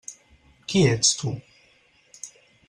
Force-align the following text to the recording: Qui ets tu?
Qui 0.71 0.81
ets 0.93 1.11
tu? 1.19 1.29